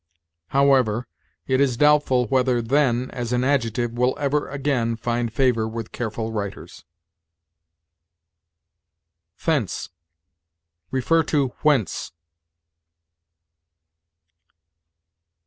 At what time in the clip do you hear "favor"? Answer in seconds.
5.31-5.67